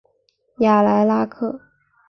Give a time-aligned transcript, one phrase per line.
[0.57, 1.61] 雅莱拉克。